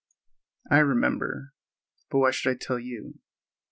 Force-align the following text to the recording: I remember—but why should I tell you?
I 0.71 0.79
remember—but 0.79 2.17
why 2.17 2.31
should 2.31 2.49
I 2.49 2.57
tell 2.59 2.79
you? 2.79 3.19